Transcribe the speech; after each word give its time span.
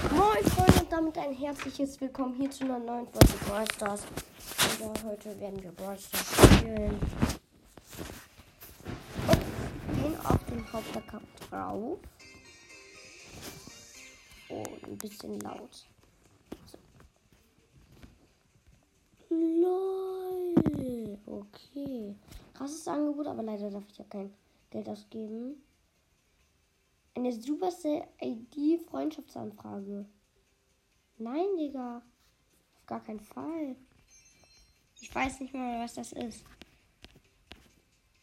Moin 0.00 0.44
Freunde 0.44 0.80
und 0.80 0.92
damit 0.92 1.18
ein 1.18 1.32
herzliches 1.32 2.00
Willkommen 2.00 2.32
hier 2.36 2.48
zu 2.48 2.62
einer 2.62 2.78
neuen 2.78 3.08
Folge 3.08 3.34
Brawl 3.44 3.66
Stars. 3.74 4.04
Ja, 4.78 4.92
heute 5.04 5.40
werden 5.40 5.60
wir 5.60 5.72
Brawl 5.72 5.98
Stars 5.98 6.56
spielen. 6.56 7.00
Und 9.26 10.00
gehen 10.00 10.16
auf 10.24 10.44
den 10.44 10.72
Hauptaccount 10.72 11.24
drauf. 11.50 11.98
Oh, 14.50 14.64
ein 14.86 14.98
bisschen 14.98 15.40
laut. 15.40 15.84
So. 16.66 16.78
LOL. 19.34 21.18
Okay. 21.26 22.14
Krasses 22.54 22.86
Angebot, 22.86 23.26
aber 23.26 23.42
leider 23.42 23.68
darf 23.68 23.82
ich 23.88 23.98
ja 23.98 24.04
kein 24.08 24.32
Geld 24.70 24.88
ausgeben. 24.88 25.60
Eine 27.18 27.32
Supercell 27.32 28.04
ID 28.22 28.80
Freundschaftsanfrage. 28.88 30.06
Nein, 31.16 31.56
Digga. 31.58 32.00
Auf 32.76 32.86
gar 32.86 33.02
keinen 33.02 33.18
Fall. 33.18 33.74
Ich 35.00 35.12
weiß 35.12 35.40
nicht 35.40 35.52
mal, 35.52 35.82
was 35.82 35.94
das 35.94 36.12
ist. 36.12 36.44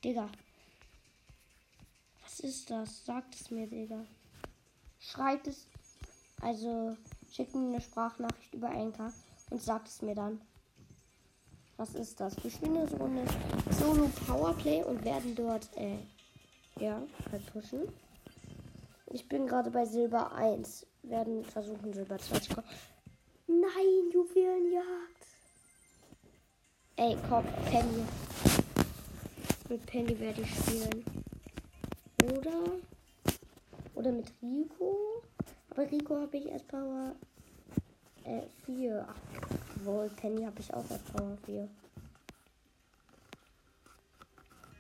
Digga. 0.02 0.30
Was 2.24 2.40
ist 2.40 2.70
das? 2.70 3.06
Sagt 3.06 3.36
es 3.36 3.52
mir, 3.52 3.68
Digga. 3.68 4.06
Schreibt 5.00 5.48
es. 5.48 5.68
Also, 6.40 6.96
schickt 7.34 7.54
mir 7.54 7.68
eine 7.68 7.82
Sprachnachricht 7.82 8.54
über 8.54 8.70
Anchor 8.70 9.12
und 9.50 9.62
sagt 9.62 9.90
es 9.90 10.04
mir 10.04 10.16
dann. 10.16 10.40
Was 11.76 11.96
ist 11.96 12.18
das? 12.22 12.42
Wir 12.42 12.50
spielen 12.50 12.78
eine 12.78 12.98
Runde 12.98 13.26
Solo 13.72 14.10
Powerplay 14.26 14.84
und 14.84 15.04
werden 15.04 15.36
dort, 15.36 15.70
äh, 15.76 15.98
ja, 16.80 17.02
halt 17.30 17.46
pushen. 17.52 17.90
Ich 19.08 19.28
bin 19.28 19.48
gerade 19.48 19.70
bei 19.70 19.86
Silber 19.86 20.34
1. 20.34 20.88
Werden 21.04 21.44
versuchen, 21.46 21.94
Silber 21.94 22.18
2 22.18 22.40
zu 22.40 22.56
kommen. 22.56 22.68
Nein, 23.48 24.12
Juwelenjagd. 24.12 25.28
Ey, 26.96 27.16
komm, 27.30 27.46
Penny. 27.70 28.04
Mit 29.70 29.86
Penny 29.86 30.20
werde 30.20 30.42
ich 30.42 30.56
spielen. 30.56 31.06
Oder? 32.24 32.64
Oder 33.94 34.12
mit 34.12 34.32
Rico? 34.42 35.22
Aber 35.70 35.92
Rico 35.92 36.16
habe 36.16 36.38
ich 36.38 36.48
erst 36.48 36.68
Power 36.68 37.16
äh, 38.24 38.42
4. 38.66 39.08
Ach, 39.08 39.86
wohl, 39.86 40.10
Penny 40.10 40.44
habe 40.44 40.60
ich 40.60 40.74
auch 40.74 40.90
erst 40.90 41.14
Power 41.14 41.38
4. 41.46 41.70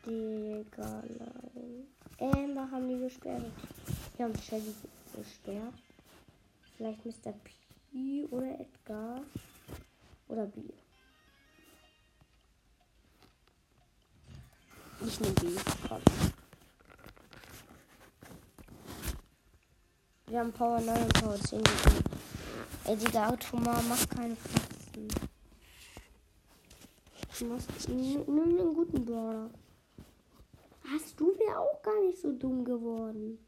Digga, 0.05 1.03
nein. 1.19 1.87
Amber 2.19 2.69
haben 2.71 2.87
die 2.87 2.99
gesperrt. 2.99 3.43
Wir 4.17 4.25
haben 4.25 4.41
Shelly 4.41 4.73
gesperrt. 5.13 5.73
Vielleicht 6.77 7.05
Mr. 7.05 7.33
P 7.91 8.25
oder 8.31 8.59
Edgar. 8.61 9.21
Oder 10.29 10.45
B. 10.45 10.61
Ich 15.05 15.19
nehme 15.19 15.33
B. 15.33 15.47
Komm. 15.89 16.01
Wir 20.27 20.39
haben 20.39 20.53
Power 20.53 20.79
9 20.79 21.03
und 21.03 21.13
Power 21.13 21.35
10 21.35 21.61
gegeben. 21.61 22.03
Ey, 22.85 22.95
Digga, 22.95 23.29
Automa, 23.29 23.81
mach 23.89 24.09
keine 24.09 24.35
Faxen. 24.37 25.07
Du 27.37 27.45
musst, 27.47 27.89
nimm 27.89 28.21
einen 28.29 28.73
guten 28.73 29.03
Brawler. 29.03 29.49
Hast 30.89 31.19
du 31.19 31.37
wäre 31.37 31.59
auch 31.59 31.81
gar 31.81 32.01
nicht 32.01 32.19
so 32.21 32.31
dumm 32.31 32.63
geworden. 32.63 33.44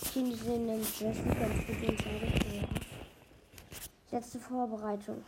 Die 0.00 0.34
sind 0.34 0.68
im 0.68 0.80
Jesse 0.80 1.22
ganz 1.24 1.66
gut 1.66 1.88
entscheidet. 1.88 2.68
Letzte 4.10 4.38
Vorbereitung. 4.38 5.24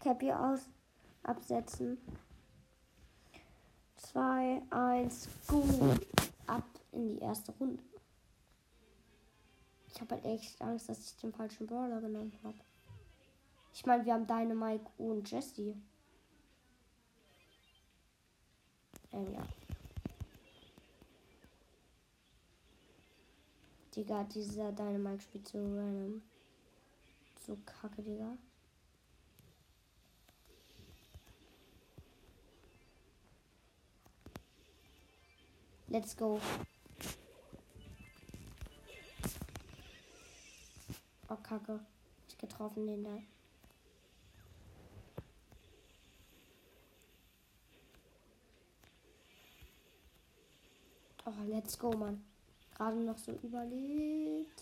Cappy 0.00 0.32
aus. 0.32 0.68
Absetzen. 1.22 1.98
2, 3.96 4.62
1, 4.70 5.28
go. 5.46 5.64
Ab 6.46 6.64
in 6.92 7.08
die 7.08 7.18
erste 7.18 7.52
Runde. 7.52 7.82
Ich 9.88 10.00
habe 10.00 10.16
halt 10.16 10.24
echt 10.24 10.60
Angst, 10.60 10.88
dass 10.88 11.00
ich 11.00 11.16
den 11.16 11.32
falschen 11.32 11.66
Brawler 11.66 12.00
genommen 12.00 12.32
habe. 12.42 12.58
Ich 13.74 13.86
meine, 13.86 14.04
wir 14.04 14.12
haben 14.12 14.26
deine 14.26 14.54
Mike 14.54 14.90
und 14.98 15.30
Jesse. 15.30 15.74
Ähm, 19.12 19.32
ja. 19.32 19.42
Digga, 23.94 24.24
dieser 24.24 24.72
Dynamite 24.72 25.20
spielt 25.20 25.48
so 25.48 25.58
random. 25.58 26.22
So 27.46 27.58
kacke, 27.66 28.02
Digga. 28.02 28.38
Let's 35.88 36.16
go. 36.16 36.40
Oh, 41.28 41.36
kacke. 41.42 41.80
Ich 42.28 42.38
getroffen 42.38 42.86
den 42.86 43.04
da. 43.04 43.18
Oh, 51.26 51.32
let's 51.46 51.78
go, 51.78 51.92
Mann. 51.92 52.31
Gerade 52.82 52.98
noch 52.98 53.16
so 53.16 53.30
überlebt. 53.44 54.60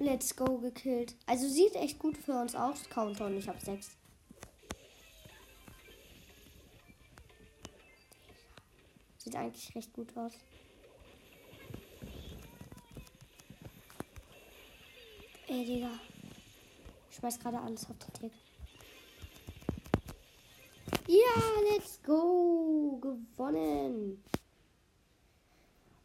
Let's 0.00 0.34
go 0.34 0.58
gekillt. 0.58 1.14
Also 1.26 1.48
sieht 1.48 1.76
echt 1.76 2.00
gut 2.00 2.16
für 2.16 2.32
uns 2.32 2.56
aus. 2.56 2.88
Countdown, 2.90 3.36
ich 3.36 3.48
habe 3.48 3.60
sechs. 3.60 3.98
Sieht 9.28 9.36
eigentlich 9.36 9.74
recht 9.74 9.92
gut 9.92 10.16
aus. 10.16 10.32
Ey, 15.46 15.66
Digga. 15.66 15.90
Ich 17.10 17.16
schmeiß 17.16 17.38
gerade 17.38 17.60
alles 17.60 17.90
auf 17.90 17.98
den 17.98 18.12
Tick. 18.14 18.32
Ja, 21.08 21.42
let's 21.70 22.02
go. 22.02 22.98
Gewonnen. 23.02 24.24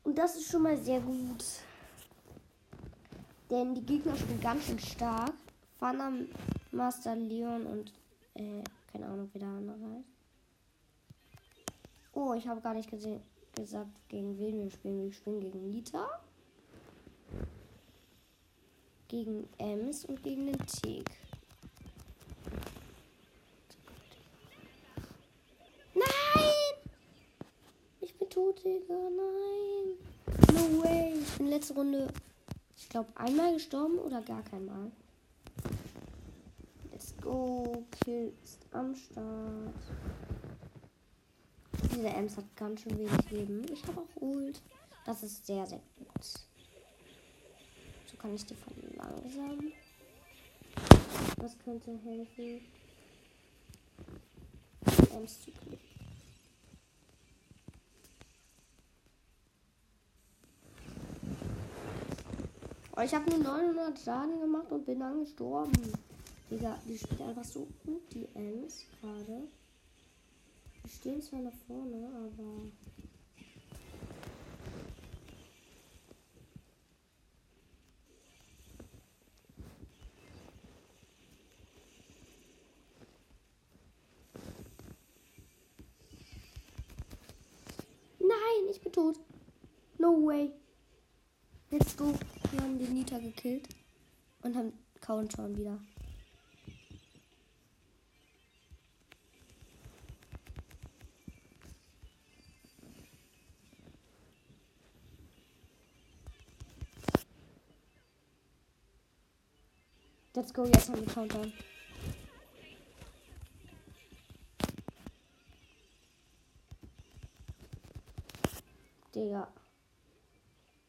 Und 0.03 0.17
das 0.17 0.35
ist 0.35 0.51
schon 0.51 0.63
mal 0.63 0.75
sehr 0.75 0.99
gut. 0.99 1.45
Denn 3.49 3.73
die 3.73 3.85
Gegner 3.85 4.17
spielen 4.17 4.41
ganz 4.41 4.65
schön 4.65 4.79
stark. 4.79 5.31
Fana, 5.79 6.11
Master 6.73 7.15
Leon 7.15 7.67
und 7.67 7.93
äh, 8.33 8.61
keine 8.91 9.05
Ahnung, 9.05 9.29
wie 9.31 9.39
der 9.39 9.47
andere 9.47 9.77
heißt. 9.79 10.12
Oh, 12.15 12.33
ich 12.35 12.47
habe 12.47 12.61
gar 12.61 12.75
nicht 12.75 12.89
gesehen, 12.89 13.21
gesagt, 13.55 13.89
gegen 14.07 14.37
wen 14.37 14.61
wir 14.61 14.69
spielen. 14.69 15.03
Wir 15.03 15.13
spielen 15.13 15.39
gegen 15.39 15.69
Nita, 15.69 16.07
gegen 19.07 19.49
Ems 19.57 20.05
und 20.05 20.21
gegen 20.21 20.45
den 20.45 20.59
Tick. 20.67 21.09
Nein! 25.95 26.05
Ich 28.01 28.15
bin 28.15 28.29
tot, 28.29 28.63
Digga. 28.63 28.93
Nein. 28.93 29.97
No 30.53 30.83
way. 30.83 31.13
Ich 31.19 31.37
bin 31.37 31.47
letzte 31.47 31.73
Runde, 31.73 32.07
ich 32.77 32.89
glaube, 32.89 33.09
einmal 33.15 33.53
gestorben 33.53 33.97
oder 33.97 34.21
gar 34.21 34.43
kein 34.43 34.65
Mal. 34.65 34.91
Let's 36.91 37.15
go. 37.19 37.83
Kill 38.03 38.33
ist 38.43 38.67
am 38.71 38.95
Start. 38.95 39.73
Diese 41.95 42.07
Ems 42.07 42.37
hat 42.37 42.55
ganz 42.55 42.81
schön 42.81 42.97
wenig 42.97 43.29
Leben. 43.29 43.65
Ich 43.71 43.85
habe 43.85 44.01
auch 44.01 44.21
Ult. 44.21 44.59
Das 45.05 45.21
ist 45.21 45.45
sehr, 45.45 45.65
sehr 45.67 45.79
gut. 45.97 46.23
So 48.07 48.17
kann 48.17 48.33
ich 48.33 48.45
die 48.45 48.55
von 48.55 48.73
langsam. 48.95 49.71
Was 51.37 51.57
könnte 51.59 51.91
helfen? 52.03 52.61
Ems 55.15 55.41
zu 55.41 55.51
killen. 55.51 55.79
Oh, 62.95 63.01
ich 63.01 63.13
habe 63.13 63.29
nur 63.29 63.39
900 63.39 63.99
Schaden 63.99 64.39
gemacht 64.39 64.71
und 64.71 64.85
bin 64.85 64.99
dann 64.99 65.19
gestorben. 65.19 65.71
Digga, 66.49 66.79
die 66.87 66.97
spielt 66.97 67.21
einfach 67.21 67.43
so 67.43 67.67
gut, 67.85 68.01
die 68.13 68.27
Ems 68.33 68.85
gerade. 68.99 69.47
Wir 70.83 70.91
stehen 70.91 71.21
zwar 71.21 71.39
nach 71.39 71.53
vorne, 71.65 72.07
aber. 72.13 72.71
Nein, 88.19 88.69
ich 88.69 88.81
bin 88.81 88.91
tot. 88.91 89.19
No 89.97 90.25
way. 90.25 90.51
Let's 91.71 91.95
go. 91.95 92.13
Wir 92.51 92.61
haben 92.61 92.77
den 92.77 92.93
Nita 92.93 93.17
gekillt. 93.19 93.67
Und 94.41 94.55
haben 94.57 94.73
Countdown 94.99 95.55
wieder. 95.55 95.79
Let's 110.43 110.53
go, 110.53 110.65
jetzt 110.65 110.89
haben 110.89 110.99
wir 110.99 111.13
Countdown. 111.13 111.53
Digga. 119.15 119.47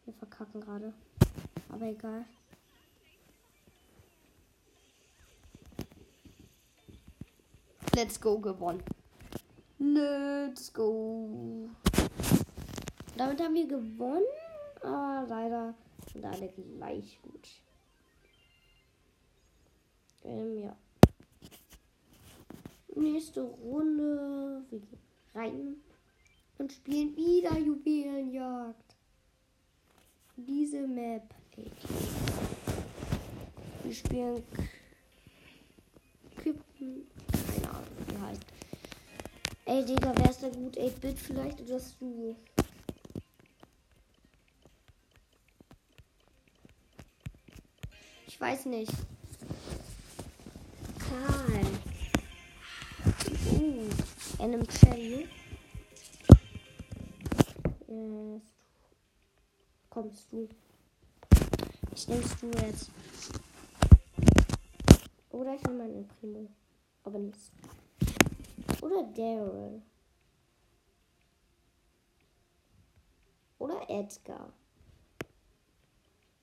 Wir 0.05 0.15
verkacken 0.15 0.61
gerade. 0.61 0.93
Aber 1.69 1.87
egal. 1.87 2.25
Let's 7.95 8.21
go 8.21 8.41
gewonnen. 8.41 8.83
Let's 9.79 10.73
go. 10.73 11.71
Damit 13.17 13.41
haben 13.41 13.55
wir 13.55 13.69
gewonnen. 13.69 14.27
Aber 14.83 15.27
leider 15.29 15.75
sind 16.13 16.25
alle 16.25 16.49
gleich 16.49 17.21
gut. 17.23 17.64
Ähm, 20.25 20.63
ja. 20.63 20.77
Nächste 22.97 23.43
Runde. 23.43 24.65
Wir 24.71 24.81
gehen 24.81 24.99
rein 25.35 25.77
und 26.59 26.73
spielen 26.73 27.17
wieder 27.17 27.59
Juwelenjagd. 27.59 28.97
Diese 30.37 30.87
Map. 30.87 31.35
Ey. 31.57 31.71
Wir 33.83 33.95
spielen 33.95 34.43
Kippen. 36.43 37.07
Keine 37.31 37.71
Ahnung, 37.71 37.85
wie 38.09 38.19
heißt. 38.19 38.43
Ey, 39.67 39.85
Digga, 39.85 40.13
wer 40.17 40.31
ist 40.31 40.43
da 40.43 40.49
gut? 40.49 40.79
8-Bit 40.79 41.19
vielleicht 41.19 41.61
oder 41.61 41.81
du? 42.01 42.37
Ich 48.27 48.41
weiß 48.41 48.67
nicht. 48.67 48.93
Karl. 51.15 51.67
Uh, 53.53 53.89
einem 54.43 54.67
Cherry. 54.67 55.29
Yes. 57.87 58.43
Kommst 59.91 60.33
du? 60.33 60.49
Ich 61.95 62.09
nehmst 62.09 62.43
du 62.43 62.51
jetzt. 62.51 62.91
Oder 65.31 65.55
ich 65.55 65.63
nehme 65.63 65.79
meinen 65.79 66.09
Primo. 66.09 66.49
Aber 67.05 67.19
nicht. 67.21 67.53
Oder 68.81 69.05
Daryl. 69.05 69.83
Oder 73.61 73.89
Edgar. 73.89 74.53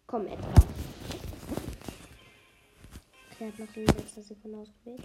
Komm, 0.07 0.27
Edgar. 0.27 0.65
Der 3.41 3.47
hat 3.47 3.57
noch 3.57 3.75
in 3.75 3.87
letzter 3.87 4.21
Sekunde 4.21 4.59
ausgewählt. 4.59 5.01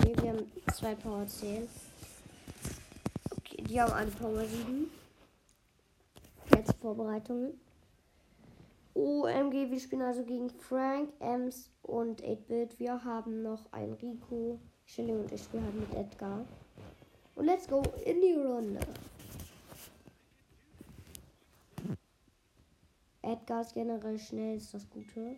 Okay, 0.00 0.14
wir 0.18 0.30
haben 0.30 0.52
zwei 0.74 0.94
Power 0.94 1.26
10. 1.26 1.68
Okay, 3.36 3.62
die 3.64 3.78
haben 3.78 3.92
eine 3.92 4.10
Power 4.12 4.46
7. 4.46 4.90
Jetzt 6.56 6.74
Vorbereitungen. 6.80 7.60
OMG, 8.94 9.70
wir 9.70 9.80
spielen 9.80 10.00
also 10.00 10.24
gegen 10.24 10.48
Frank, 10.48 11.10
Ems 11.20 11.68
und 11.82 12.22
8-Bit. 12.22 12.80
Wir 12.80 13.04
haben 13.04 13.42
noch 13.42 13.70
einen 13.72 13.92
Rico. 13.92 14.58
Shelly 14.86 15.12
und 15.12 15.30
ich 15.30 15.42
spielen 15.42 15.64
halt 15.64 15.74
mit 15.74 15.94
Edgar. 15.94 16.46
Und 17.34 17.44
let's 17.44 17.68
go 17.68 17.82
in 18.06 18.22
die 18.22 18.32
Runde. 18.32 18.80
Edgar 23.24 23.62
ist 23.62 23.74
generell 23.74 24.18
schnell, 24.18 24.56
ist 24.56 24.74
das 24.74 24.88
Gute. 24.90 25.36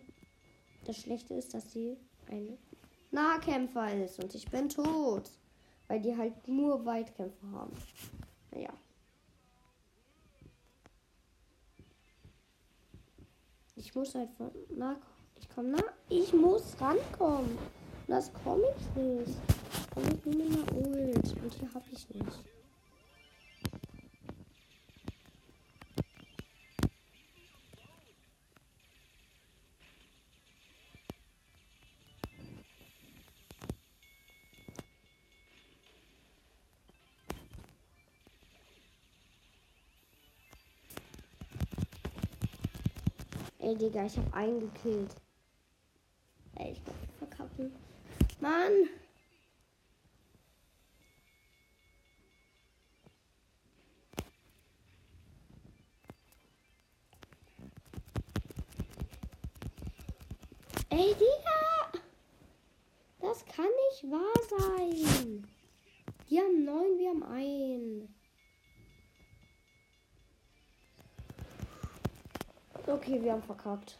Das 0.85 0.97
Schlechte 0.97 1.33
ist, 1.33 1.53
dass 1.53 1.71
sie 1.71 1.97
ein 2.29 2.57
Nahkämpfer 3.11 3.93
ist 4.03 4.19
und 4.19 4.33
ich 4.35 4.49
bin 4.49 4.69
tot. 4.69 5.29
Weil 5.87 6.01
die 6.01 6.15
halt 6.17 6.47
nur 6.47 6.85
Weitkämpfer 6.85 7.49
haben. 7.51 7.71
Naja. 8.51 8.73
Ich 13.75 13.95
muss 13.95 14.15
einfach 14.15 14.51
nach. 14.75 14.97
Ich 15.39 15.47
komme 15.49 15.69
nach. 15.69 15.93
Ich 16.09 16.33
muss 16.33 16.75
rankommen. 16.81 17.57
Das 18.07 18.31
komme 18.43 18.63
ich 18.77 19.01
nicht. 19.01 19.37
Komme 19.93 20.07
ich 20.13 20.25
nur 20.25 20.35
mit 20.35 20.73
einer 20.73 20.87
Ult. 20.87 21.41
Und 21.41 21.53
hier 21.53 21.73
habe 21.73 21.85
ich 21.91 22.09
nicht. 22.09 22.56
Ey, 43.67 43.75
Digga, 43.75 44.05
ich 44.05 44.17
hab 44.17 44.33
einen 44.33 44.61
gekillt. 44.61 45.13
Ey, 46.55 46.71
ich 46.71 46.85
kann 46.85 46.95
verkacken. 47.17 47.75
Mann! 48.39 48.71
Ey, 60.89 61.13
Digga! 61.13 61.99
Das 63.19 63.43
kann 63.47 63.65
nicht 63.65 64.09
wahr 64.09 64.77
sein. 64.77 65.45
Wir 66.29 66.41
haben 66.41 66.63
neun, 66.63 66.97
wir 66.97 67.09
haben 67.09 67.23
einen. 67.23 68.16
Okay, 72.87 73.21
wir 73.21 73.33
haben 73.33 73.43
verkackt. 73.43 73.99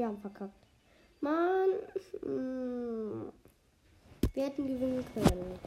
Wir 0.00 0.06
haben 0.06 0.18
verkackt. 0.18 0.66
Mann. 1.20 1.68
mm. 2.22 3.30
Wir 4.32 4.44
hätten 4.44 4.66
gewinnen 4.66 5.04
können. 5.12 5.58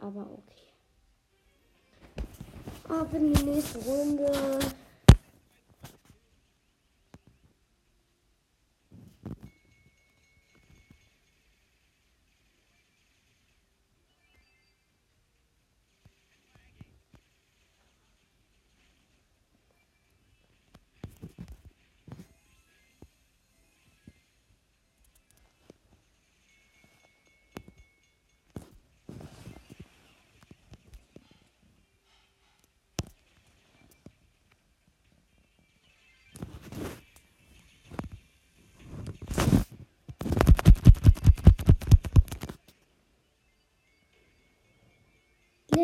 Aber 0.00 0.22
okay. 0.22 0.72
Ab 2.88 3.14
in 3.14 3.32
die 3.32 3.44
nächste 3.44 3.78
Runde. 3.78 4.32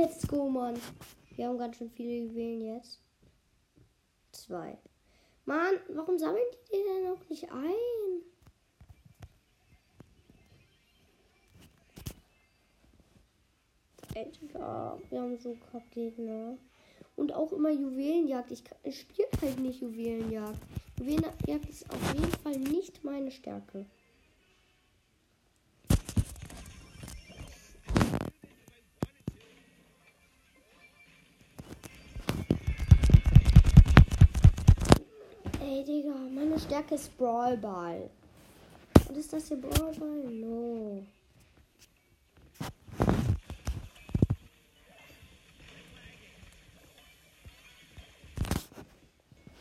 Let's 0.00 0.28
go, 0.28 0.49
Mann. 0.49 0.81
Wir 1.35 1.49
haben 1.49 1.59
ganz 1.59 1.76
schön 1.76 1.90
viele 1.90 2.23
Juwelen 2.23 2.76
jetzt. 2.76 3.00
Zwei. 4.31 4.78
Mann, 5.45 5.75
warum 5.88 6.17
sammeln 6.17 6.45
die 6.52 6.76
den 6.76 6.85
denn 6.87 7.11
noch 7.11 7.28
nicht 7.28 7.50
ein? 7.50 8.23
Digga, 14.14 15.00
wir 15.11 15.21
haben 15.21 15.37
so 15.37 15.57
Kackgegner. 15.73 16.57
Und 17.17 17.33
auch 17.33 17.50
immer 17.52 17.71
Juwelenjagd. 17.71 18.52
Ich, 18.52 18.62
ich 18.85 19.00
spiele 19.00 19.28
halt 19.43 19.59
nicht 19.59 19.81
Juwelenjagd. 19.81 20.61
Juwelenjagd 21.00 21.69
ist 21.69 21.90
auf 21.90 22.14
jeden 22.14 22.31
Fall 22.31 22.57
nicht 22.57 23.02
meine 23.02 23.33
Stärke. 23.33 23.85
Stärke 36.69 36.97
ist 36.97 37.17
Brawlball. 37.17 38.11
Und 39.09 39.17
ist 39.17 39.33
das 39.33 39.49
hier 39.49 39.57
Brawlball? 39.57 40.31
No. 40.31 41.03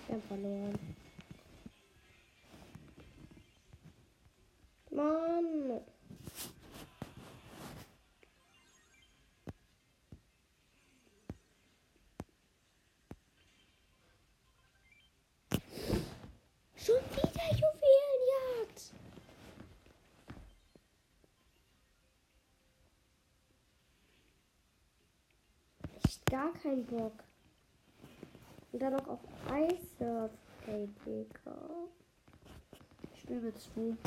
Wir 0.06 0.16
haben 0.16 0.22
verloren. 0.28 0.80
Mann. 4.92 5.82
Schon 16.88 16.96
wieder 17.12 17.50
Juwelenjagd. 17.52 18.94
Echt 26.06 26.26
gar 26.48 26.62
kein 26.62 26.86
Bock. 26.86 27.24
Und 28.72 28.82
dann 28.82 28.94
noch 28.94 29.08
auf 29.08 29.20
Eissurf. 29.50 30.32
Ey, 30.68 30.90
Digga. 31.06 31.58
Ich 33.14 33.22
spiele 33.22 33.54
zu. 33.56 33.98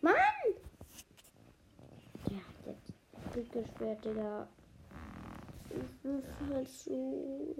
Mann! 0.00 0.14
Ja, 2.30 2.38
jetzt 2.66 2.92
gut 3.34 3.52
gesperrt, 3.52 4.04
Digga. 4.04 4.48
Ich 5.70 6.04
will 6.04 6.22
halt. 6.48 7.59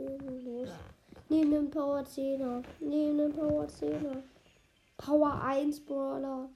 Nehmen 1.30 1.52
den 1.52 1.70
Power 1.70 2.00
10er. 2.00 2.64
Nehmen 2.80 3.18
den 3.18 3.32
Power 3.32 3.64
10er. 3.64 4.22
Power 4.96 5.40
1 5.44 5.80
Brawler. 5.86 6.48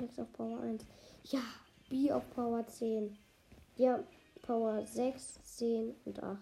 Jetzt 0.00 0.18
auf 0.18 0.32
Power 0.32 0.60
1. 0.60 0.84
Ja, 1.22 1.40
B 1.88 2.10
auf 2.10 2.28
Power 2.34 2.66
10. 2.66 3.16
Ja, 3.76 4.00
Power 4.42 4.84
6, 4.84 5.56
10 5.56 5.94
und 6.04 6.20
8. 6.20 6.38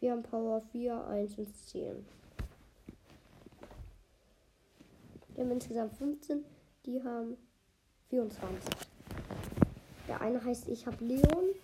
Wir 0.00 0.10
haben 0.10 0.24
Power 0.24 0.60
4, 0.72 1.06
1 1.06 1.38
und 1.38 1.54
10. 1.54 2.04
Wir 5.34 5.44
haben 5.44 5.50
insgesamt 5.52 5.94
15. 5.94 6.44
Die 6.86 7.02
haben 7.04 7.36
24. 8.10 8.74
Der 10.08 10.20
eine 10.20 10.44
heißt 10.44 10.68
Ich 10.68 10.86
hab 10.86 11.00
Leon. 11.00 11.54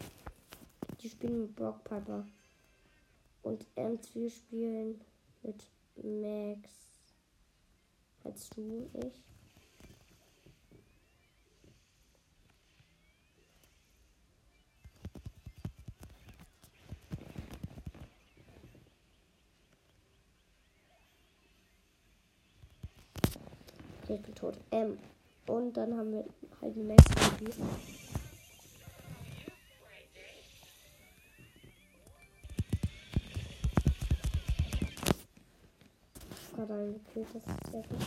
Die 1.00 1.08
spielen 1.08 1.42
mit 1.42 1.56
Brock 1.56 1.82
Piper. 1.84 2.26
Und 3.42 3.66
Ems, 3.74 4.14
wir 4.14 4.30
spielen 4.30 5.00
mit 5.42 5.64
Max. 5.96 6.70
Als 8.22 8.50
du, 8.50 8.90
ich. 8.92 9.22
Ich 24.08 24.20
bin 24.20 24.34
tot. 24.34 24.58
Ähm. 24.72 24.98
Und 25.46 25.72
dann 25.76 25.96
haben 25.96 26.12
wir 26.12 26.24
halt 26.60 26.76
die 26.76 26.82
Max 26.82 27.04
Baby. 27.38 27.52
Gekillt, 36.92 37.26
das 37.34 37.42
ist 37.42 37.70
sehr 37.72 37.82
gut. 37.82 37.98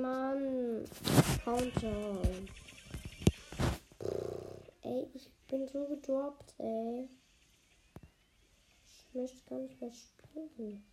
Mann. 0.00 0.84
Countdown. 1.44 2.48
Ey, 4.82 5.06
ich 5.14 5.30
bin 5.48 5.68
so 5.68 5.86
gedroppt, 5.86 6.54
ey. 6.58 7.08
Ich 8.86 9.14
möchte 9.14 9.44
gar 9.48 9.58
nicht 9.58 9.80
mehr 9.80 9.92
spielen. 9.92 10.84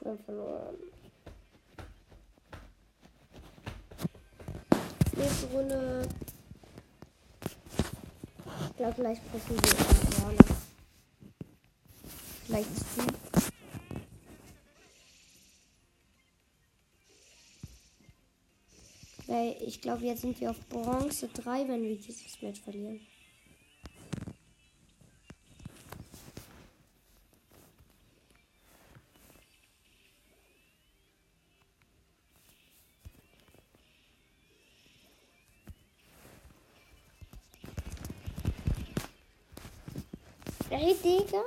Wir 0.00 0.10
haben 0.10 0.24
verloren. 0.24 0.76
Nächste 5.16 5.46
Runde. 5.48 6.08
Ich 8.70 8.76
glaube, 8.76 8.94
vielleicht 8.94 9.32
passen 9.32 9.56
wir 9.56 10.26
auch 10.26 10.67
Vielleicht 12.48 12.70
du. 12.96 13.02
Weil 19.26 19.56
ich 19.60 19.82
glaube, 19.82 20.06
jetzt 20.06 20.22
sind 20.22 20.40
wir 20.40 20.48
auf 20.50 20.68
Bronze 20.70 21.28
3, 21.28 21.68
wenn 21.68 21.82
wir 21.82 21.96
dieses 21.98 22.40
Match 22.40 22.62
verlieren. 22.62 23.00
Ey, 40.70 40.96
Digga, 41.04 41.42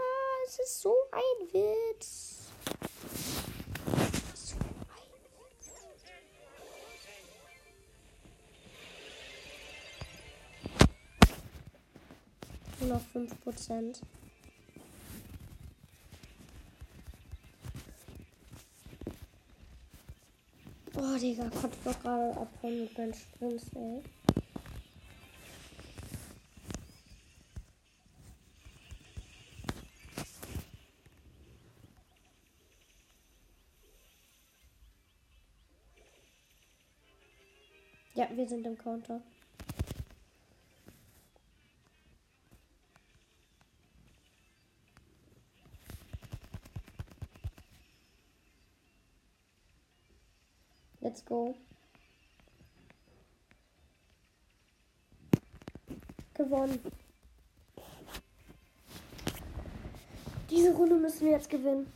ist 0.63 0.81
so 0.81 0.95
ein 1.11 1.47
Witz. 1.53 2.47
So 4.35 4.55
ein 4.57 5.11
Witz. 5.23 5.71
Nur 12.79 12.89
noch 12.89 13.01
5%. 13.13 14.01
Boah, 20.93 21.17
Digga, 21.17 21.49
konnte 21.49 21.77
doch 21.83 21.99
gerade 22.01 22.37
abhauen 22.37 22.81
mit 22.81 22.97
meinen 22.97 23.13
Sprints, 23.13 23.65
ey. 23.75 24.03
Ja, 38.13 38.27
wir 38.41 38.47
sind 38.47 38.65
im 38.65 38.75
Counter. 38.75 39.21
Let's 51.01 51.23
go. 51.23 51.55
Gewonnen. 56.33 56.79
Diese 60.49 60.73
Runde 60.73 60.95
müssen 60.95 61.25
wir 61.27 61.33
jetzt 61.33 61.47
gewinnen. 61.51 61.93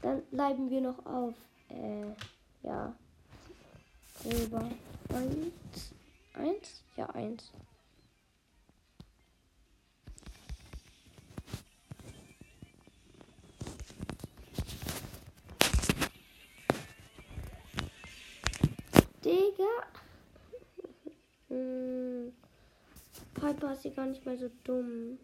Dann 0.00 0.22
bleiben 0.30 0.70
wir 0.70 0.80
noch 0.80 1.04
auf. 1.04 1.34
Äh, 1.68 2.06
ja. 2.62 2.94
Silber. 4.24 4.70
Eins. 5.10 5.92
Eins? 6.32 6.82
Ja, 6.96 7.10
eins. 7.10 7.52
Digga. 19.22 19.64
Hm. 21.48 22.32
Piper 23.34 23.72
ist 23.74 23.82
hier 23.82 23.90
gar 23.90 24.06
nicht 24.06 24.24
mal 24.24 24.38
so 24.38 24.50
dumm. 24.64 25.18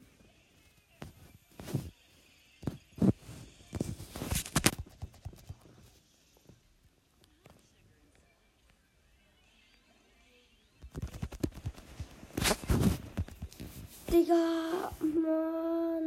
Digga, 14.10 14.90
Mann. 15.00 15.99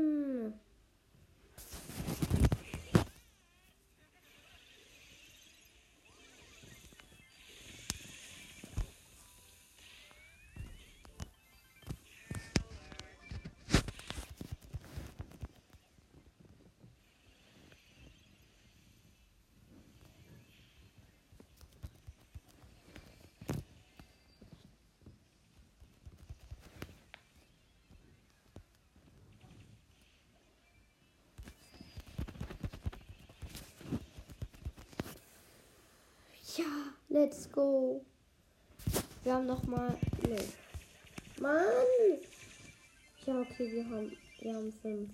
Ja, 36.56 36.66
let's 37.10 37.52
go. 37.52 38.06
Wir 39.24 39.34
haben 39.34 39.48
noch 39.48 39.64
mal. 39.64 39.98
Nee. 40.28 40.38
Mann! 41.40 41.64
Ja, 43.26 43.40
okay, 43.42 43.72
wir 43.72 43.90
haben. 43.90 44.16
Wir 44.40 44.54
haben 44.54 44.72
fünf. 44.82 45.10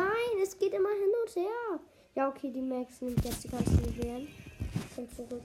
Nein, 0.00 0.42
es 0.42 0.56
geht 0.58 0.72
immer 0.72 0.88
hin 0.88 1.12
und 1.22 1.36
her. 1.36 1.80
Ja, 2.14 2.28
okay, 2.28 2.50
die 2.50 2.62
Max 2.62 3.02
nimmt 3.02 3.22
jetzt 3.22 3.44
die 3.44 3.48
ganzen 3.48 3.84
Juwelen. 3.84 4.28
Und 4.96 5.14
zurück. 5.14 5.42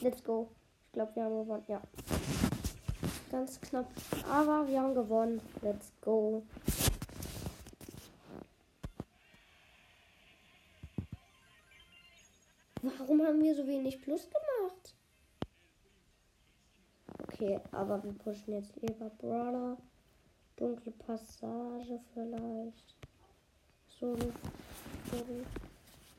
Let's 0.00 0.24
go. 0.24 0.48
Ich 0.86 0.92
glaube, 0.92 1.14
wir 1.14 1.22
haben 1.22 1.38
gewonnen. 1.38 1.64
Ja. 1.68 1.80
Ganz 3.30 3.60
knapp. 3.60 3.86
Aber 4.28 4.66
wir 4.66 4.80
haben 4.80 4.94
gewonnen. 4.96 5.40
Let's 5.62 5.92
go. 6.00 6.42
Wir 14.10 14.18
so 14.18 14.28
Plus 14.28 14.30
gemacht? 14.30 14.94
Okay, 17.22 17.60
aber 17.72 18.02
wir 18.02 18.12
pushen 18.12 18.54
jetzt 18.54 18.74
lieber 18.76 19.10
Brawler. 19.10 19.76
Dunkle 20.56 20.92
Passage 20.92 22.00
vielleicht. 22.12 22.96
Solo. 23.88 24.32
Solo. 25.10 25.44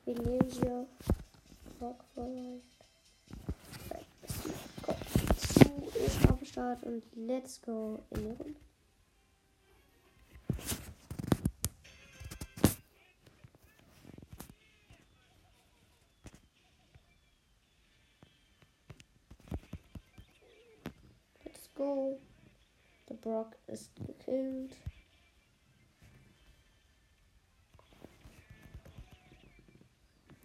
Wie 0.04 0.14
nehmen 0.14 0.62
wir? 0.62 0.86
Rock 1.80 2.04
vielleicht. 2.14 2.78
Auf 6.28 6.38
dem 6.38 6.46
Start 6.46 6.82
und 6.84 7.04
let's 7.14 7.60
go 7.62 8.02
in 8.10 8.20
die 8.20 8.30
Runde. 8.30 8.71
Go. 21.82 22.20
Der 23.08 23.14
Brock 23.14 23.56
ist 23.66 23.90
gekillt. 23.96 24.76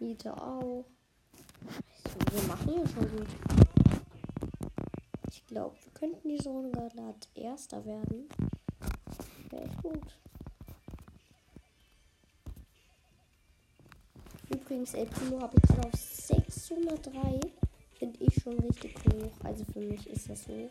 Nita 0.00 0.32
auch. 0.32 0.84
Also, 2.04 2.18
wir 2.32 2.48
machen 2.48 2.74
ja 2.76 2.88
schon 2.88 3.16
gut. 3.16 3.28
Ich 5.30 5.46
glaube, 5.46 5.76
wir 5.82 5.92
könnten 5.92 6.28
diese 6.28 6.48
Runde 6.48 6.70
gerade 6.70 7.02
als 7.02 7.28
Erster 7.34 7.84
werden. 7.84 8.28
Wäre 9.50 9.64
echt 9.64 9.82
gut. 9.82 10.18
Übrigens, 14.50 14.94
El 14.94 15.06
Primo 15.06 15.40
habe 15.40 15.56
ich 15.56 15.68
gerade 15.68 15.88
auf 15.88 15.94
603. 15.94 17.40
Finde 17.98 18.24
ich 18.24 18.42
schon 18.42 18.58
richtig 18.60 18.96
hoch. 19.06 19.32
Also 19.44 19.64
für 19.72 19.80
mich 19.80 20.06
ist 20.08 20.28
das 20.28 20.46
hoch. 20.46 20.70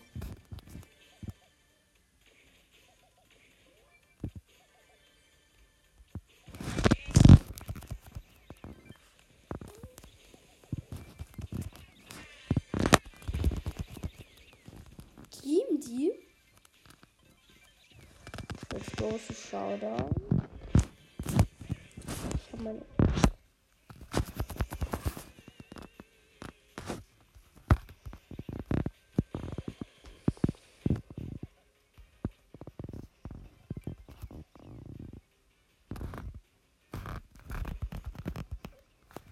Showdown. 19.58 20.12
Ich 22.36 22.54
habe 22.54 22.64
meine. 22.64 22.86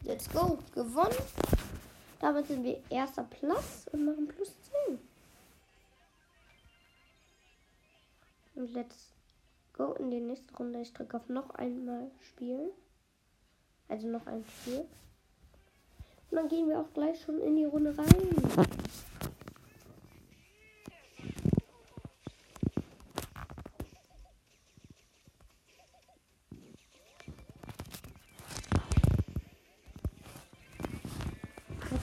Let's 0.03 0.27
go. 0.29 0.57
Gewonnen. 0.73 1.13
Damit 2.19 2.47
sind 2.47 2.63
wir 2.63 2.81
erster 2.89 3.23
Platz 3.25 3.87
und 3.91 4.05
machen 4.05 4.27
plus 4.27 4.55
10. 4.87 4.99
Und 8.55 8.73
let's 8.73 9.14
Go 9.77 9.91
in 9.93 10.09
die 10.09 10.21
nächste 10.21 10.55
Runde. 10.55 10.79
Ich 10.79 10.93
drücke 10.93 11.17
auf 11.17 11.27
noch 11.27 11.49
einmal 11.51 12.09
spielen. 12.21 12.69
Also 13.89 14.07
noch 14.07 14.25
ein 14.25 14.45
Spiel. 14.45 14.85
Und 16.31 16.37
dann 16.37 16.47
gehen 16.47 16.69
wir 16.69 16.79
auch 16.79 16.93
gleich 16.93 17.21
schon 17.21 17.41
in 17.41 17.57
die 17.57 17.65
Runde 17.65 17.97
rein. 17.97 18.75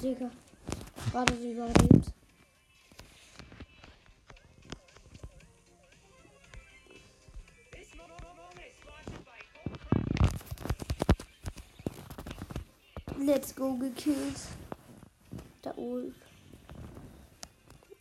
Digga. 0.02 0.30
Gerade 1.12 1.34
so 1.36 1.48
überlebt. 1.48 2.21
Let's 13.42 13.56
go 13.56 13.74
gekillt. 13.74 14.38
Der 15.64 15.76
Ulf. 15.76 16.14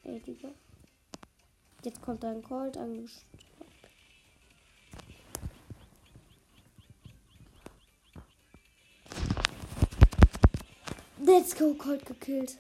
Ey, 0.03 0.19
Digga. 0.19 0.49
Jetzt 1.83 1.99
kommt 1.99 2.23
ein 2.23 2.43
Colt 2.43 2.77
angeschaut. 2.77 3.25
Let's 11.17 11.57
go, 11.57 11.73
Colt 11.73 12.05
gekillt. 12.05 12.59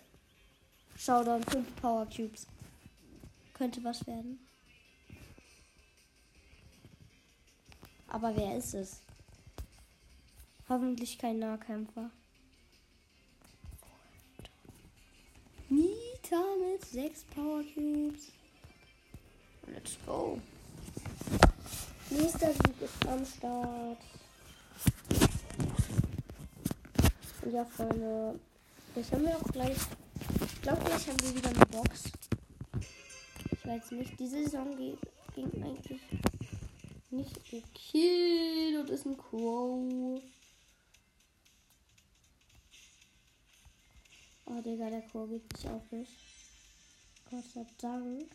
Showdown, 0.97 1.43
5 1.43 1.75
Power 1.75 2.07
Cubes. 2.07 2.47
Könnte 3.53 3.83
was 3.83 4.07
werden. 4.07 4.39
Aber 8.07 8.35
wer 8.35 8.57
ist 8.57 8.73
es? 8.73 9.01
Hoffentlich 10.67 11.19
kein 11.19 11.37
Nahkämpfer. 11.37 12.09
Mit 16.71 16.85
6 16.85 17.23
Power 17.35 17.63
Cubes. 17.73 18.31
Let's 19.67 19.97
go. 20.05 20.39
Nächster 22.09 22.53
Sieg 22.53 22.81
ist 22.81 23.07
am 23.07 23.25
Start. 23.25 23.97
Ja, 27.51 27.65
Freunde. 27.65 28.39
Jetzt 28.95 29.11
haben 29.11 29.23
wir 29.23 29.35
auch 29.35 29.51
gleich. 29.51 29.75
Ich 30.45 30.61
glaube, 30.61 30.85
gleich 30.85 31.07
haben 31.09 31.21
wir 31.21 31.35
wieder 31.35 31.49
eine 31.49 31.65
Box. 31.65 32.03
Ich 33.51 33.65
weiß 33.65 33.91
nicht. 33.91 34.17
Diese 34.17 34.43
Saison 34.43 34.77
ging, 34.77 34.97
ging 35.35 35.63
eigentlich 35.63 36.01
nicht 37.09 37.37
okay. 37.51 38.73
Dort 38.77 38.89
ist 38.91 39.05
ein 39.05 39.17
Crow. 39.17 40.21
Oh, 44.45 44.61
Digga, 44.61 44.89
der 44.89 45.01
Crow 45.01 45.29
gibt 45.29 45.57
sich 45.57 45.69
auch 45.69 45.91
nicht. 45.91 46.30
Gott 47.31 47.45
sei 47.53 47.65
Dank. 47.77 48.29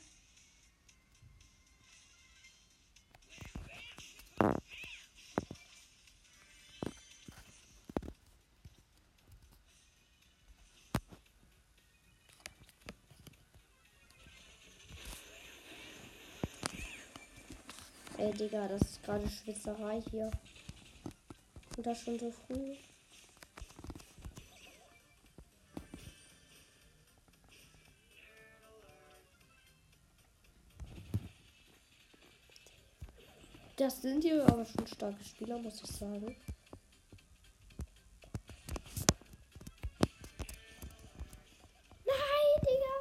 Ey, 18.16 18.32
Digga, 18.32 18.66
das 18.66 18.80
ist 18.80 19.02
gerade 19.02 19.28
Schwitzerei 19.28 20.02
hier. 20.10 20.30
Und 21.76 21.86
das 21.86 22.00
schon 22.00 22.18
so 22.18 22.30
früh. 22.30 22.76
Das 33.86 34.02
sind 34.02 34.24
hier 34.24 34.44
aber 34.48 34.64
schon 34.64 34.84
starke 34.84 35.22
Spieler, 35.22 35.58
muss 35.60 35.80
ich 35.80 35.86
sagen. 35.92 36.36
Nein, 42.04 42.56
Digga. 42.62 42.96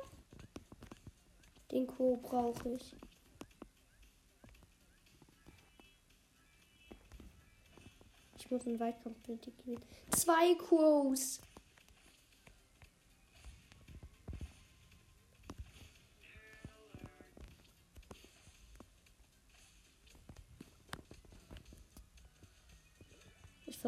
Den 1.71 1.87
Co 1.87 2.17
brauche 2.17 2.69
ich. 2.69 2.95
Ich 8.37 8.51
muss 8.51 8.67
einen 8.67 8.79
Weitkampf 8.79 9.23
gewinnen. 9.23 9.81
Zwei 10.11 10.53
Quos. 10.53 11.41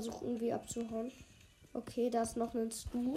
Versuche 0.07 0.25
irgendwie 0.25 0.53
abzuhauen. 0.53 1.11
Okay, 1.73 2.09
da 2.09 2.23
ist 2.23 2.37
noch 2.37 2.53
ein 2.55 2.71
Stu. 2.71 3.13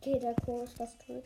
Okay, 0.00 0.20
der 0.20 0.34
Chor 0.44 0.64
ist 0.64 0.76
fast 0.76 1.04
tot. 1.04 1.24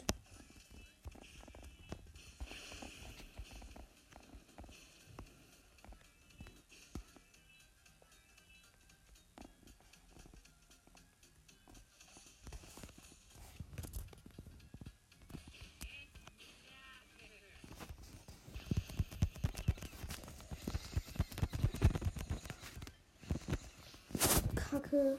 Kacke. 24.71 25.19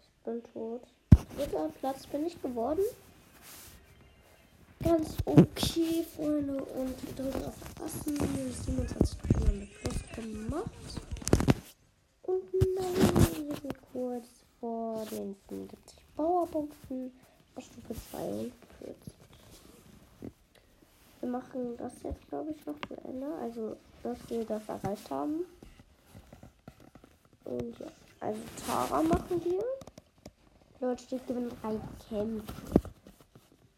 Ich 0.00 0.24
bin 0.24 0.42
tot. 0.54 0.80
Dritter 1.36 1.68
Platz 1.80 2.06
bin 2.06 2.26
ich 2.26 2.40
geworden. 2.40 2.82
Ganz 4.82 5.16
okay, 5.26 6.02
Freunde. 6.16 6.64
Und 6.64 6.94
wir 7.02 7.14
drücken 7.14 7.44
auf 7.44 7.54
Assen. 7.84 8.16
27 8.16 9.18
mit 9.52 9.70
Plus 9.74 10.02
gemacht. 10.14 10.70
Und 12.22 12.42
nein, 12.74 13.46
wir 13.48 13.56
sind 13.56 13.92
kurz 13.92 14.26
vor 14.58 15.04
den 15.10 15.36
75 15.48 16.04
Powerpunkten 16.16 17.12
auf 17.54 17.64
Stufe 17.64 17.94
42. 18.12 18.52
Wir 21.20 21.28
machen 21.28 21.76
das 21.76 21.92
jetzt, 22.02 22.26
glaube 22.28 22.52
ich, 22.52 22.64
noch 22.64 22.80
zu 22.88 22.94
Ende. 23.04 23.26
Also, 23.42 23.76
dass 24.02 24.18
wir 24.30 24.44
das 24.46 24.66
erreicht 24.68 25.10
haben. 25.10 25.44
Und 27.44 27.78
ja, 27.78 27.86
also 28.20 28.40
Tara 28.66 29.02
machen 29.02 29.44
wir. 29.44 29.64
Leute 30.80 31.02
steht 31.02 31.26
gewinnen 31.26 31.50
drei 31.60 31.78
Kämpfe. 32.08 32.52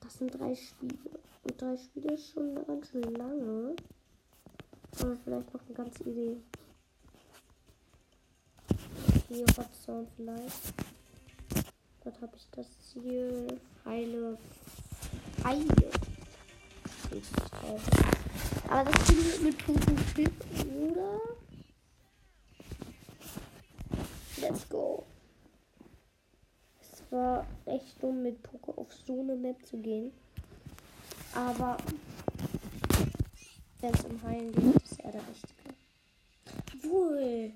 Das 0.01 0.19
sind 0.19 0.39
drei 0.39 0.55
Spiele. 0.55 1.19
Und 1.43 1.61
drei 1.61 1.77
Spiele 1.77 2.15
ist 2.15 2.33
schon 2.33 2.55
ganz 2.67 2.89
schön 2.89 3.15
lange. 3.15 3.77
Aber 5.01 5.17
vielleicht 5.25 5.53
noch 5.53 5.61
eine 5.67 5.75
ganz 5.75 6.01
Idee. 6.01 6.37
Hier 9.29 9.47
Hotzone 9.57 10.07
vielleicht. 10.17 10.75
Dort 12.05 12.21
habe 12.21 12.37
ich 12.37 12.47
das 12.53 12.67
Ziel. 12.91 13.61
Heile. 13.85 14.39
Heile. 15.43 15.91
Aber 18.69 18.91
das 18.91 19.07
Ziel 19.07 19.41
mit 19.43 19.59
Punkt 19.65 19.89
oder? 19.89 21.21
Let's 24.41 24.69
go. 24.69 25.05
Es 26.81 27.03
war 27.65 27.75
echt 27.75 28.03
dumm, 28.03 28.23
mit 28.23 28.43
Poker 28.43 28.79
auf 28.79 28.93
so 29.07 29.21
eine 29.21 29.37
Map 29.37 29.65
zu 29.65 29.77
gehen. 29.79 30.13
Aber 31.35 31.77
wenn 33.81 33.95
es 33.95 34.05
um 34.05 34.23
Heilen 34.23 34.53
geht, 34.53 34.83
ist 34.83 35.01
er 35.01 35.13
der 35.13 35.23
Richtige. 35.29 36.89
Wohl. 36.89 37.53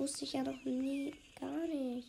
Wusste 0.00 0.24
ich 0.24 0.32
ja 0.32 0.42
noch 0.42 0.64
nie. 0.64 1.12
Gar 1.38 1.66
nicht. 1.68 2.08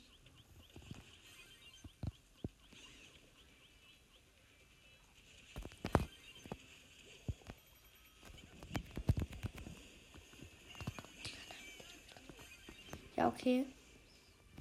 Ja, 13.18 13.28
okay. 13.28 13.66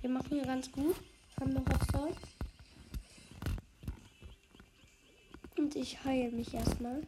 Wir 0.01 0.11
machen 0.11 0.31
hier 0.31 0.45
ganz 0.45 0.71
gut. 0.73 0.97
Haben 1.39 1.53
noch 1.53 1.67
was 1.67 1.87
da. 1.93 2.09
Und 5.57 5.77
ich 5.77 6.05
heile 6.05 6.33
mich 6.33 6.53
erstmal. 6.53 7.07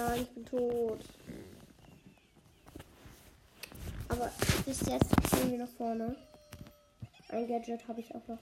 Nein, 0.00 0.22
ich 0.22 0.28
bin 0.30 0.39
tot. 0.50 1.00
Aber 4.08 4.30
bis 4.66 4.80
jetzt 4.80 5.30
sind 5.30 5.52
wir 5.52 5.58
nach 5.58 5.68
vorne. 5.68 6.16
Ein 7.28 7.46
Gadget 7.46 7.86
habe 7.86 8.00
ich 8.00 8.12
auch 8.14 8.26
noch. 8.26 8.38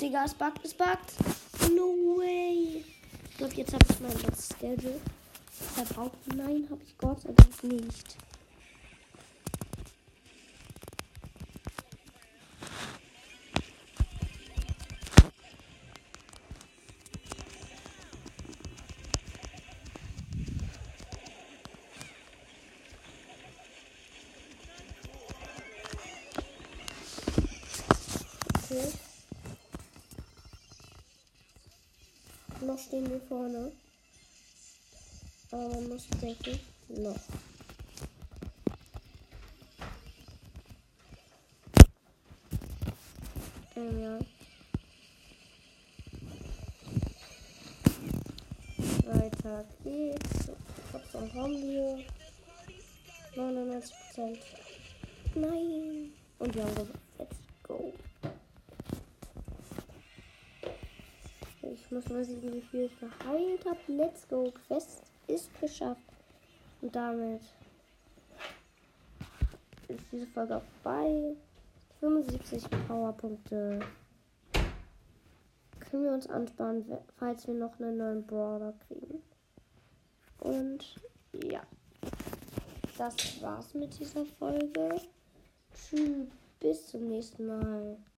Digga, 0.00 0.24
es 0.24 0.34
buggt, 0.34 0.64
es 0.64 0.74
buggt. 0.74 1.14
No 1.74 2.18
way. 2.18 2.84
Ich 3.30 3.36
glaube, 3.36 3.54
jetzt 3.54 3.72
habe 3.72 3.84
ich 3.90 4.00
mein 4.00 4.12
letztes 4.12 4.50
Gadget 4.60 5.00
verbraucht. 5.76 6.16
Nein, 6.34 6.66
habe 6.70 6.82
ich 6.82 6.96
Gott 6.96 7.20
sei 7.20 7.32
Dank 7.32 7.64
nicht. 7.64 8.16
Noch 32.62 32.78
stehen 32.78 33.08
wir 33.08 33.20
vorne. 33.28 33.70
Aber 35.50 35.68
man 35.68 35.88
muss 35.88 36.08
denken, 36.20 36.58
noch. 36.88 37.16
Ähm, 43.76 44.02
ja. 44.02 44.18
Weiter 49.04 49.64
geht's. 49.84 50.50
Trotzdem 50.90 51.34
haben 51.34 51.52
wir 51.52 52.04
99 53.36 53.94
Prozent. 53.94 54.38
Nein. 55.34 56.12
Und 56.38 56.54
wir 56.54 56.64
haben 56.64 56.74
gewonnen. 56.74 56.98
Let's 57.18 57.36
go. 57.62 57.92
Ich 61.62 61.90
muss 61.90 62.08
mal 62.08 62.24
sehen, 62.24 62.52
wie 62.52 62.60
viel 62.62 62.84
ich 62.86 62.98
geheilt 62.98 63.64
habe. 63.64 63.78
Let's 63.88 64.26
go. 64.28 64.52
Quest 64.66 65.02
ist 65.26 65.50
geschafft. 65.60 66.02
Und 66.82 66.94
damit 66.94 67.40
ist 69.88 70.04
diese 70.12 70.26
Folge 70.26 70.56
auch 70.56 70.62
bei 70.82 71.34
75 72.00 72.64
Powerpunkte. 72.86 73.80
Können 75.80 76.04
wir 76.04 76.12
uns 76.12 76.28
ansparen, 76.28 76.84
falls 77.16 77.46
wir 77.46 77.54
noch 77.54 77.78
einen 77.78 77.96
neuen 77.96 78.26
Brawler 78.26 78.74
kriegen. 78.86 79.22
Und 80.40 80.96
ja, 81.32 81.62
das 82.98 83.40
war's 83.40 83.74
mit 83.74 83.98
dieser 83.98 84.24
Folge. 84.24 85.00
Tschüss, 85.74 86.28
bis 86.60 86.86
zum 86.88 87.08
nächsten 87.08 87.46
Mal. 87.46 87.96